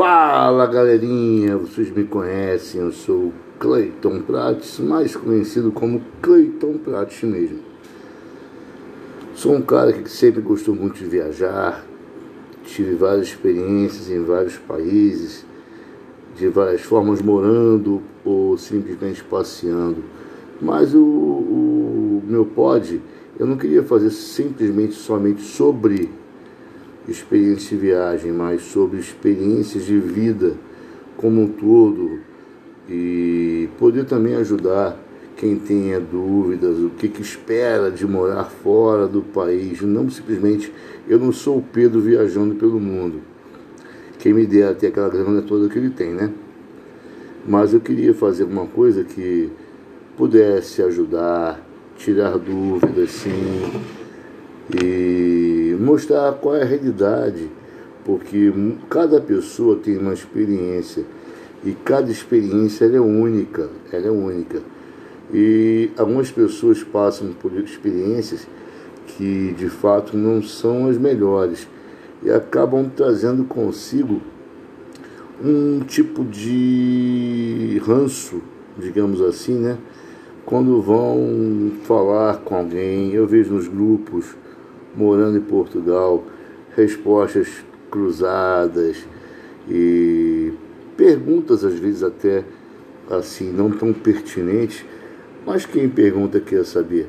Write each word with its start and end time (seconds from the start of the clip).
Fala 0.00 0.66
galerinha, 0.66 1.58
vocês 1.58 1.90
me 1.90 2.04
conhecem, 2.04 2.80
eu 2.80 2.90
sou 2.90 3.34
Cleiton 3.58 4.22
Prates, 4.22 4.78
mais 4.78 5.14
conhecido 5.14 5.70
como 5.70 6.00
Cleiton 6.22 6.78
Prates 6.78 7.22
mesmo. 7.22 7.58
Sou 9.34 9.54
um 9.54 9.60
cara 9.60 9.92
que 9.92 10.10
sempre 10.10 10.40
gostou 10.40 10.74
muito 10.74 10.94
de 10.94 11.04
viajar, 11.04 11.84
tive 12.64 12.94
várias 12.94 13.26
experiências 13.26 14.10
em 14.10 14.24
vários 14.24 14.56
países, 14.56 15.44
de 16.34 16.48
várias 16.48 16.80
formas 16.80 17.20
morando 17.20 18.00
ou 18.24 18.56
simplesmente 18.56 19.22
passeando. 19.22 20.02
Mas 20.62 20.94
o, 20.94 21.02
o 21.02 22.22
meu 22.26 22.46
pod, 22.46 23.02
eu 23.38 23.46
não 23.46 23.58
queria 23.58 23.82
fazer 23.82 24.08
simplesmente 24.08 24.94
somente 24.94 25.42
sobre 25.42 26.08
experiência 27.08 27.76
de 27.76 27.82
viagem, 27.82 28.32
mas 28.32 28.62
sobre 28.62 28.98
experiências 28.98 29.84
de 29.84 29.98
vida 29.98 30.54
como 31.16 31.42
um 31.42 31.48
todo 31.48 32.20
e 32.88 33.68
poder 33.78 34.04
também 34.04 34.34
ajudar 34.36 34.98
quem 35.36 35.56
tenha 35.56 35.98
dúvidas, 35.98 36.78
o 36.78 36.90
que, 36.90 37.08
que 37.08 37.22
espera 37.22 37.90
de 37.90 38.06
morar 38.06 38.44
fora 38.44 39.06
do 39.06 39.22
país. 39.22 39.80
Não 39.80 40.10
simplesmente, 40.10 40.72
eu 41.08 41.18
não 41.18 41.32
sou 41.32 41.58
o 41.58 41.62
Pedro 41.62 42.00
viajando 42.00 42.54
pelo 42.56 42.78
mundo. 42.78 43.20
Quem 44.18 44.34
me 44.34 44.44
dera 44.44 44.74
ter 44.74 44.88
aquela 44.88 45.08
grana 45.08 45.40
toda 45.40 45.68
que 45.68 45.78
ele 45.78 45.90
tem, 45.90 46.12
né? 46.12 46.30
Mas 47.46 47.72
eu 47.72 47.80
queria 47.80 48.12
fazer 48.12 48.44
uma 48.44 48.66
coisa 48.66 49.02
que 49.02 49.50
pudesse 50.14 50.82
ajudar, 50.82 51.66
tirar 51.96 52.36
dúvidas, 52.36 53.10
sim, 53.10 53.82
e 54.82 55.59
mostrar 55.80 56.32
qual 56.34 56.56
é 56.56 56.62
a 56.62 56.66
realidade, 56.66 57.48
porque 58.04 58.52
cada 58.88 59.20
pessoa 59.20 59.76
tem 59.76 59.96
uma 59.96 60.12
experiência 60.12 61.04
e 61.64 61.72
cada 61.72 62.10
experiência 62.10 62.84
é 62.84 63.00
única, 63.00 63.68
ela 63.90 64.06
é 64.06 64.10
única. 64.10 64.60
E 65.32 65.90
algumas 65.96 66.30
pessoas 66.30 66.82
passam 66.82 67.32
por 67.32 67.52
experiências 67.58 68.46
que 69.06 69.54
de 69.56 69.68
fato 69.68 70.16
não 70.16 70.42
são 70.42 70.88
as 70.88 70.98
melhores 70.98 71.66
e 72.22 72.30
acabam 72.30 72.90
trazendo 72.94 73.44
consigo 73.44 74.20
um 75.42 75.80
tipo 75.80 76.24
de 76.24 77.80
ranço, 77.86 78.42
digamos 78.78 79.20
assim, 79.22 79.54
né? 79.54 79.78
Quando 80.44 80.82
vão 80.82 81.72
falar 81.84 82.38
com 82.38 82.56
alguém, 82.56 83.12
eu 83.12 83.26
vejo 83.26 83.54
nos 83.54 83.68
grupos, 83.68 84.34
morando 84.94 85.38
em 85.38 85.42
Portugal, 85.42 86.24
respostas 86.76 87.48
cruzadas 87.90 89.04
e 89.68 90.52
perguntas 90.96 91.64
às 91.64 91.74
vezes 91.74 92.02
até 92.02 92.44
assim 93.10 93.50
não 93.50 93.70
tão 93.70 93.92
pertinentes, 93.92 94.84
mas 95.46 95.66
quem 95.66 95.88
pergunta 95.88 96.40
quer 96.40 96.64
saber. 96.64 97.08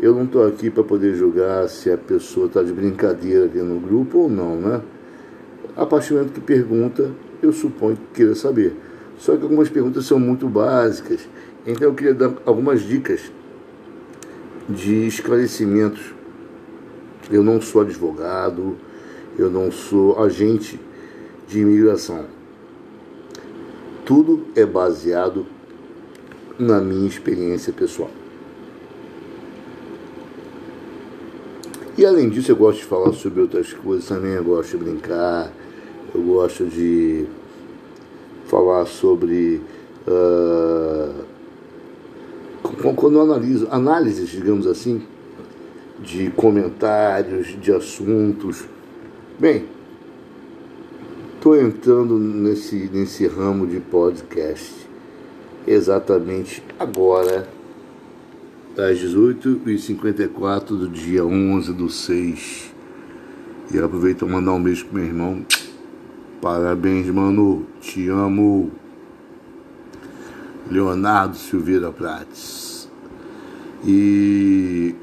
Eu 0.00 0.14
não 0.14 0.24
estou 0.24 0.46
aqui 0.46 0.70
para 0.70 0.84
poder 0.84 1.14
julgar 1.14 1.68
se 1.68 1.90
a 1.90 1.98
pessoa 1.98 2.46
está 2.46 2.62
de 2.62 2.72
brincadeira 2.72 3.44
ali 3.44 3.60
no 3.60 3.80
grupo 3.80 4.18
ou 4.18 4.28
não, 4.28 4.56
né? 4.56 4.80
A 5.76 5.84
partir 5.86 6.10
do 6.10 6.16
momento 6.16 6.34
que 6.34 6.40
pergunta, 6.40 7.10
eu 7.42 7.52
suponho 7.52 7.96
que 7.96 8.14
queira 8.14 8.34
saber. 8.34 8.76
Só 9.16 9.36
que 9.36 9.42
algumas 9.42 9.68
perguntas 9.68 10.04
são 10.04 10.20
muito 10.20 10.48
básicas, 10.48 11.28
então 11.66 11.88
eu 11.88 11.94
queria 11.94 12.14
dar 12.14 12.32
algumas 12.46 12.82
dicas 12.82 13.32
de 14.68 15.06
esclarecimentos 15.06 16.14
eu 17.30 17.42
não 17.42 17.60
sou 17.60 17.82
advogado, 17.82 18.76
eu 19.38 19.50
não 19.50 19.70
sou 19.70 20.22
agente 20.22 20.80
de 21.46 21.60
imigração. 21.60 22.24
Tudo 24.04 24.46
é 24.56 24.64
baseado 24.64 25.46
na 26.58 26.80
minha 26.80 27.06
experiência 27.06 27.72
pessoal. 27.72 28.10
E 31.96 32.06
além 32.06 32.28
disso, 32.28 32.52
eu 32.52 32.56
gosto 32.56 32.78
de 32.78 32.84
falar 32.84 33.12
sobre 33.12 33.40
outras 33.40 33.72
coisas 33.72 34.06
também. 34.06 34.32
Eu 34.32 34.44
gosto 34.44 34.78
de 34.78 34.84
brincar, 34.84 35.52
eu 36.14 36.22
gosto 36.22 36.64
de 36.64 37.26
falar 38.46 38.86
sobre. 38.86 39.60
Uh, 40.06 41.24
quando 42.94 43.16
eu 43.16 43.22
analiso, 43.22 43.66
análises, 43.70 44.28
digamos 44.28 44.66
assim, 44.66 45.02
de 46.00 46.30
comentários, 46.30 47.60
de 47.60 47.72
assuntos. 47.72 48.64
Bem, 49.38 49.66
estou 51.34 51.56
entrando 51.56 52.18
nesse, 52.18 52.88
nesse 52.92 53.26
ramo 53.26 53.66
de 53.66 53.80
podcast 53.80 54.88
exatamente 55.66 56.62
agora, 56.78 57.46
às 58.76 58.98
18h54 58.98 60.66
do 60.66 60.88
dia 60.88 61.24
11 61.24 61.72
do 61.72 61.90
6. 61.90 62.72
E 63.72 63.78
aproveito 63.78 64.20
para 64.20 64.28
mandar 64.28 64.52
um 64.52 64.62
beijo 64.62 64.86
pro 64.86 64.94
meu 64.94 65.04
irmão. 65.04 65.44
Parabéns, 66.40 67.06
mano. 67.08 67.66
Te 67.80 68.08
amo. 68.08 68.70
Leonardo 70.70 71.36
Silveira 71.36 71.90
Prates. 71.90 72.88
E 73.84 74.94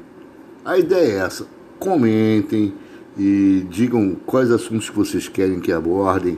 a 0.66 0.76
ideia 0.76 1.12
é 1.12 1.18
essa. 1.18 1.46
Comentem 1.78 2.74
e 3.16 3.64
digam 3.70 4.16
quais 4.26 4.50
assuntos 4.50 4.90
que 4.90 4.96
vocês 4.96 5.28
querem 5.28 5.60
que 5.60 5.70
abordem. 5.70 6.36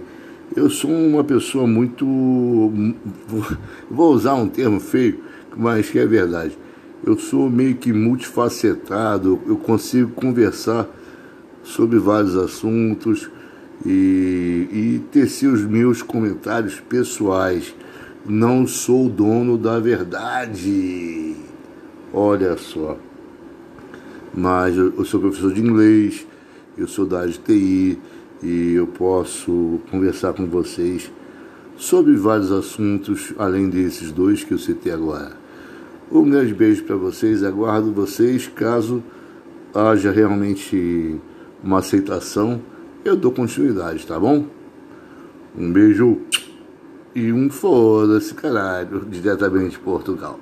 Eu 0.54 0.68
sou 0.68 0.90
uma 0.90 1.24
pessoa 1.24 1.66
muito. 1.66 2.04
Vou 3.90 4.12
usar 4.12 4.34
um 4.34 4.48
termo 4.48 4.78
feio, 4.78 5.20
mas 5.56 5.88
que 5.88 5.98
é 5.98 6.06
verdade. 6.06 6.56
Eu 7.02 7.18
sou 7.18 7.48
meio 7.48 7.76
que 7.76 7.92
multifacetado, 7.92 9.40
eu 9.46 9.56
consigo 9.56 10.10
conversar 10.10 10.86
sobre 11.62 11.98
vários 11.98 12.36
assuntos 12.36 13.30
e, 13.86 14.68
e 14.70 15.02
tecer 15.10 15.48
os 15.48 15.64
meus 15.64 16.02
comentários 16.02 16.80
pessoais. 16.80 17.74
Não 18.26 18.66
sou 18.66 19.08
dono 19.08 19.56
da 19.56 19.78
verdade. 19.78 21.34
Olha 22.12 22.56
só 22.56 22.98
mas 24.38 24.76
eu, 24.76 25.04
sou 25.04 25.18
professor 25.18 25.52
de 25.52 25.60
inglês, 25.60 26.24
eu 26.76 26.86
sou 26.86 27.04
da 27.04 27.22
área 27.22 27.32
TI 27.32 27.98
e 28.40 28.74
eu 28.74 28.86
posso 28.86 29.80
conversar 29.90 30.32
com 30.32 30.46
vocês 30.46 31.10
sobre 31.76 32.14
vários 32.14 32.52
assuntos, 32.52 33.34
além 33.36 33.68
desses 33.68 34.12
dois 34.12 34.44
que 34.44 34.54
eu 34.54 34.58
citei 34.58 34.92
agora. 34.92 35.32
Um 36.10 36.30
grande 36.30 36.54
beijo 36.54 36.84
para 36.84 36.94
vocês, 36.94 37.42
aguardo 37.42 37.92
vocês. 37.92 38.46
Caso 38.46 39.02
haja 39.74 40.12
realmente 40.12 41.16
uma 41.62 41.80
aceitação, 41.80 42.62
eu 43.04 43.16
dou 43.16 43.32
continuidade, 43.32 44.06
tá 44.06 44.20
bom? 44.20 44.46
Um 45.58 45.72
beijo 45.72 46.18
e 47.12 47.32
um 47.32 47.50
foda-se, 47.50 48.32
caralho, 48.34 49.04
diretamente 49.10 49.70
de 49.70 49.78
Portugal. 49.80 50.38